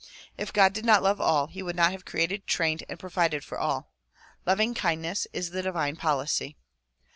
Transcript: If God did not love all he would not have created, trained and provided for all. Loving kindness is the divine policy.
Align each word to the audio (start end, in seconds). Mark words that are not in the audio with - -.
If 0.35 0.51
God 0.51 0.73
did 0.73 0.83
not 0.83 1.03
love 1.03 1.21
all 1.21 1.45
he 1.45 1.61
would 1.61 1.75
not 1.75 1.91
have 1.91 2.05
created, 2.05 2.47
trained 2.47 2.83
and 2.89 2.97
provided 2.97 3.43
for 3.43 3.59
all. 3.59 3.91
Loving 4.47 4.73
kindness 4.73 5.27
is 5.31 5.51
the 5.51 5.61
divine 5.61 5.95
policy. 5.95 6.57